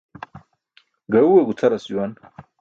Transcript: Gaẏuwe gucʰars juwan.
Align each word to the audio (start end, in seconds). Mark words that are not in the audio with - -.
Gaẏuwe 1.11 1.41
gucʰars 1.47 1.83
juwan. 1.89 2.11